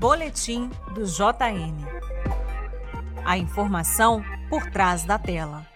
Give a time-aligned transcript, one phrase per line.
[0.00, 1.76] Boletim do JN.
[3.22, 5.66] A informação por trás da tela.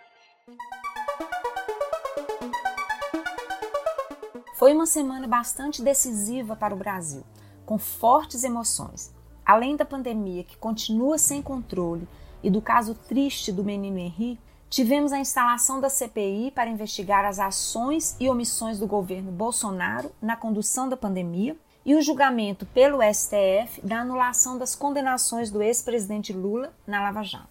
[4.54, 7.22] Foi uma semana bastante decisiva para o Brasil,
[7.67, 9.13] com fortes emoções.
[9.45, 12.09] Além da pandemia que continua sem controle
[12.43, 17.38] e do caso triste do menino Henri, tivemos a instalação da CPI para investigar as
[17.38, 23.80] ações e omissões do governo Bolsonaro na condução da pandemia e o julgamento pelo STF
[23.82, 27.48] da anulação das condenações do ex-presidente Lula na Lava Jato.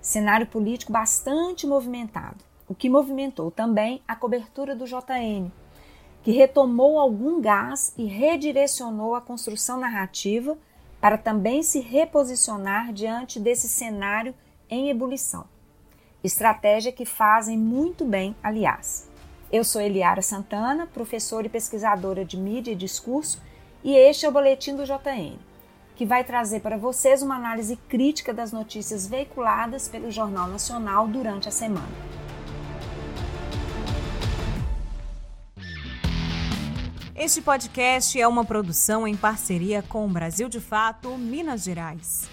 [0.00, 5.50] Cenário político bastante movimentado, o que movimentou também a cobertura do JN,
[6.22, 10.56] que retomou algum gás e redirecionou a construção narrativa
[11.00, 14.34] para também se reposicionar diante desse cenário
[14.68, 15.46] em ebulição.
[16.22, 19.09] Estratégia que fazem muito bem, aliás.
[19.52, 23.42] Eu sou Eliara Santana, professora e pesquisadora de mídia e discurso,
[23.82, 25.36] e este é o Boletim do JN,
[25.96, 31.48] que vai trazer para vocês uma análise crítica das notícias veiculadas pelo Jornal Nacional durante
[31.48, 31.88] a semana.
[37.16, 42.30] Este podcast é uma produção em parceria com o Brasil de Fato, Minas Gerais.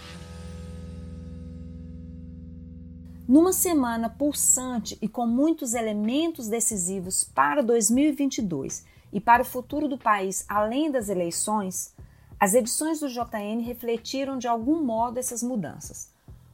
[3.28, 9.98] Numa semana pulsante e com muitos elementos decisivos para 2022 e para o futuro do
[9.98, 11.94] país além das eleições,
[12.40, 16.10] as edições do JN refletiram de algum modo essas mudanças.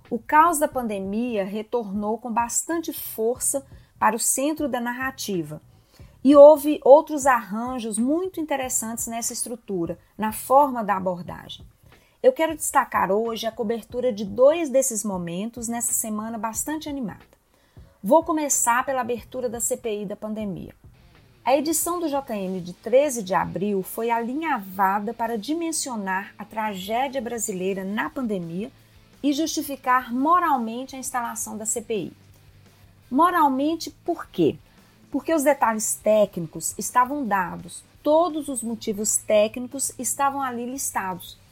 [0.10, 3.64] O caos da pandemia retornou com bastante força
[4.00, 5.62] para o centro da narrativa.
[6.24, 11.64] E houve outros arranjos muito interessantes nessa estrutura, na forma da abordagem.
[12.24, 17.20] Eu quero destacar hoje a cobertura de dois desses momentos nessa semana bastante animada.
[18.02, 20.74] Vou começar pela abertura da CPI da pandemia.
[21.44, 27.84] A edição do JN de 13 de abril foi alinhavada para dimensionar a tragédia brasileira
[27.84, 28.72] na pandemia
[29.22, 32.14] e justificar moralmente a instalação da CPI.
[33.12, 34.56] Moralmente, por quê?
[35.12, 41.43] Porque os detalhes técnicos estavam dados, todos os motivos técnicos estavam ali listados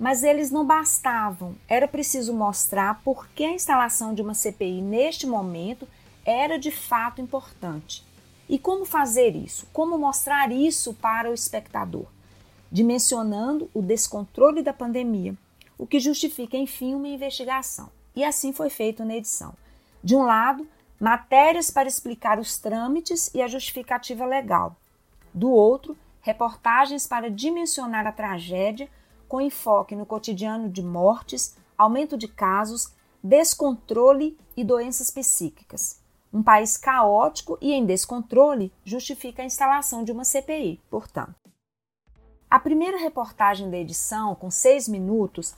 [0.00, 1.54] mas eles não bastavam.
[1.68, 5.86] Era preciso mostrar por que a instalação de uma CPI neste momento
[6.24, 8.02] era de fato importante.
[8.48, 9.68] E como fazer isso?
[9.74, 12.06] Como mostrar isso para o espectador?
[12.72, 15.34] Dimensionando o descontrole da pandemia,
[15.76, 17.90] o que justifica, enfim, uma investigação.
[18.16, 19.52] E assim foi feito na edição.
[20.02, 20.66] De um lado,
[20.98, 24.74] matérias para explicar os trâmites e a justificativa legal.
[25.34, 28.88] Do outro, reportagens para dimensionar a tragédia
[29.30, 32.92] com enfoque no cotidiano de mortes, aumento de casos,
[33.22, 36.00] descontrole e doenças psíquicas.
[36.32, 41.36] Um país caótico e em descontrole justifica a instalação de uma CPI, portanto.
[42.50, 45.54] A primeira reportagem da edição, com seis minutos,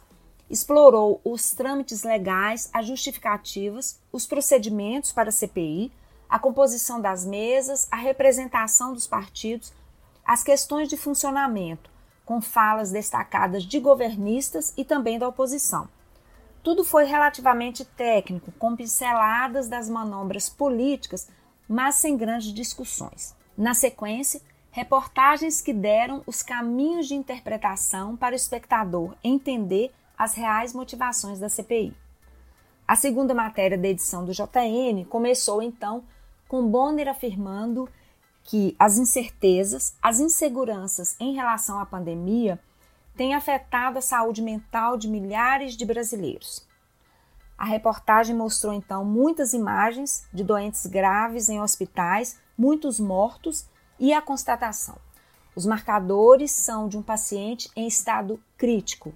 [0.50, 5.90] explorou os trâmites legais, as justificativas, os procedimentos para a CPI,
[6.28, 9.72] a composição das mesas, a representação dos partidos,
[10.22, 11.90] as questões de funcionamento,
[12.24, 15.88] com falas destacadas de governistas e também da oposição.
[16.62, 21.28] Tudo foi relativamente técnico, com pinceladas das manobras políticas,
[21.68, 23.34] mas sem grandes discussões.
[23.56, 24.40] Na sequência,
[24.70, 31.48] reportagens que deram os caminhos de interpretação para o espectador entender as reais motivações da
[31.48, 31.94] CPI.
[32.86, 36.04] A segunda matéria da edição do JN começou então
[36.46, 37.88] com Bonner afirmando
[38.44, 42.58] que as incertezas, as inseguranças em relação à pandemia
[43.16, 46.66] têm afetado a saúde mental de milhares de brasileiros.
[47.56, 53.66] A reportagem mostrou então muitas imagens de doentes graves em hospitais, muitos mortos
[54.00, 54.96] e a constatação.
[55.54, 59.14] Os marcadores são de um paciente em estado crítico.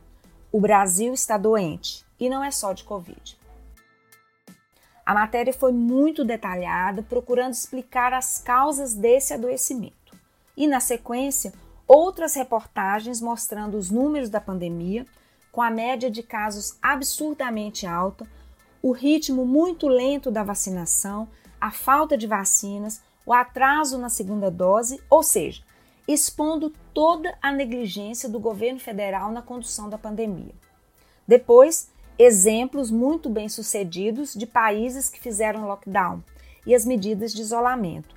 [0.53, 3.39] O Brasil está doente e não é só de Covid.
[5.07, 10.19] A matéria foi muito detalhada, procurando explicar as causas desse adoecimento.
[10.57, 11.53] E, na sequência,
[11.87, 15.07] outras reportagens mostrando os números da pandemia,
[15.53, 18.27] com a média de casos absurdamente alta,
[18.83, 21.29] o ritmo muito lento da vacinação,
[21.61, 25.63] a falta de vacinas, o atraso na segunda dose, ou seja,
[26.09, 30.55] expondo toda a negligência do governo federal na condução da pandemia.
[31.27, 36.23] Depois, exemplos muito bem sucedidos de países que fizeram lockdown
[36.67, 38.15] e as medidas de isolamento.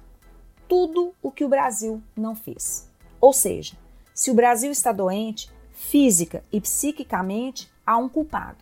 [0.67, 2.87] Tudo o que o Brasil não fez.
[3.19, 3.75] Ou seja,
[4.13, 8.57] se o Brasil está doente, física e psiquicamente, há um culpado.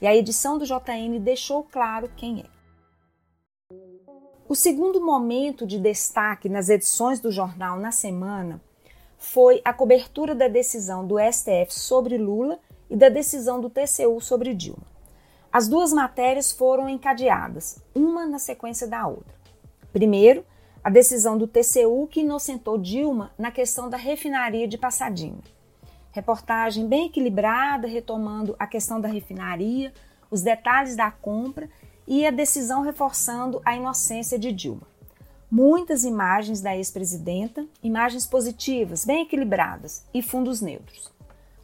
[0.00, 2.52] E a edição do JN deixou claro quem é.
[4.48, 8.60] O segundo momento de destaque nas edições do jornal na semana
[9.16, 12.58] foi a cobertura da decisão do STF sobre Lula
[12.92, 14.86] e da decisão do TCU sobre Dilma.
[15.50, 19.34] As duas matérias foram encadeadas, uma na sequência da outra.
[19.94, 20.44] Primeiro,
[20.84, 25.40] a decisão do TCU que inocentou Dilma na questão da refinaria de Passadinha.
[26.10, 29.90] Reportagem bem equilibrada, retomando a questão da refinaria,
[30.30, 31.70] os detalhes da compra
[32.06, 34.86] e a decisão reforçando a inocência de Dilma.
[35.50, 41.10] Muitas imagens da ex-presidenta, imagens positivas, bem equilibradas e fundos neutros.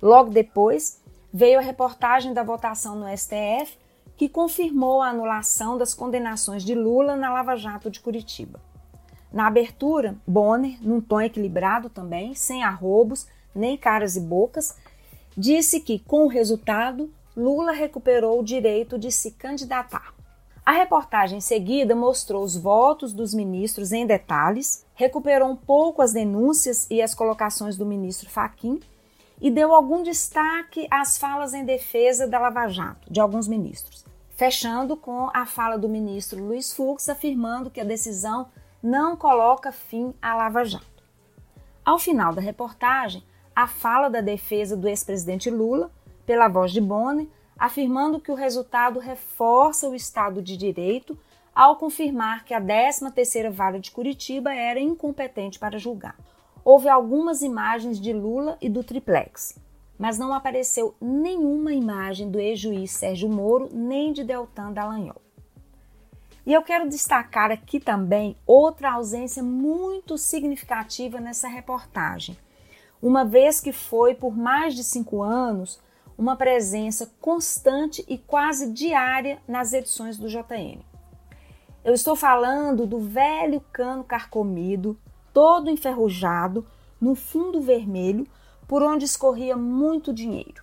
[0.01, 0.99] Logo depois,
[1.33, 3.79] veio a reportagem da votação no STF,
[4.17, 8.61] que confirmou a anulação das condenações de Lula na Lava Jato de Curitiba.
[9.33, 14.77] Na abertura, Bonner, num tom equilibrado também, sem arrobos, nem caras e bocas,
[15.37, 20.15] disse que, com o resultado, Lula recuperou o direito de se candidatar.
[20.67, 26.13] A reportagem em seguida mostrou os votos dos ministros em detalhes, recuperou um pouco as
[26.13, 28.81] denúncias e as colocações do ministro Faquim
[29.41, 34.05] e deu algum destaque às falas em defesa da Lava Jato de alguns ministros,
[34.37, 38.49] fechando com a fala do ministro Luiz Fux afirmando que a decisão
[38.83, 40.87] não coloca fim à Lava Jato.
[41.85, 43.23] Ao final da reportagem,
[43.55, 45.91] a fala da defesa do ex-presidente Lula,
[46.27, 47.27] pela voz de Bonner,
[47.59, 51.19] afirmando que o resultado reforça o Estado de Direito
[51.55, 56.15] ao confirmar que a 13ª Vara de Curitiba era incompetente para julgar
[56.65, 59.59] houve algumas imagens de Lula e do triplex,
[59.99, 65.21] mas não apareceu nenhuma imagem do ex-juiz Sérgio Moro nem de Deltan Dallagnol.
[66.47, 72.39] E eu quero destacar aqui também outra ausência muito significativa nessa reportagem,
[73.03, 75.79] uma vez que foi por mais de cinco anos
[76.17, 80.81] uma presença constante e quase diária nas edições do JN.
[81.85, 84.99] Eu estou falando do velho cano carcomido
[85.33, 86.67] todo enferrujado,
[87.01, 88.27] no fundo vermelho,
[88.67, 90.63] por onde escorria muito dinheiro.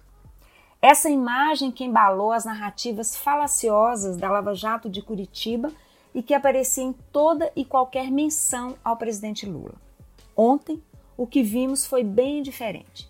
[0.82, 5.72] Essa imagem que embalou as narrativas falaciosas da Lava Jato de Curitiba
[6.14, 9.74] e que aparecia em toda e qualquer menção ao presidente Lula.
[10.38, 10.82] Ontem,
[11.18, 13.10] o que vimos foi bem diferente.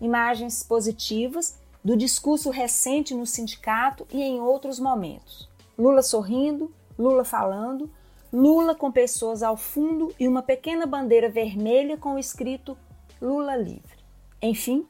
[0.00, 5.48] Imagens positivas do discurso recente no sindicato e em outros momentos.
[5.78, 7.90] Lula sorrindo, Lula falando,
[8.32, 12.76] Lula com pessoas ao fundo e uma pequena bandeira vermelha com o escrito
[13.22, 13.96] Lula livre.
[14.42, 14.86] Enfim,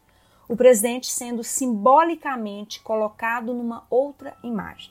[0.48, 4.90] o presidente sendo simbolicamente colocado numa outra imagem.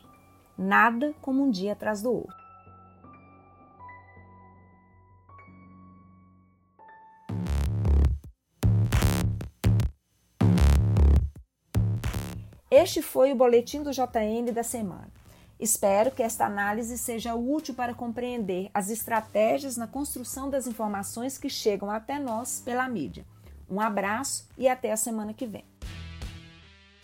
[0.55, 2.45] Nada como um dia atrás do outro.
[12.69, 15.24] Este foi o boletim do JN da semana.
[15.59, 21.49] Espero que esta análise seja útil para compreender as estratégias na construção das informações que
[21.49, 23.25] chegam até nós pela mídia.
[23.69, 25.63] Um abraço e até a semana que vem.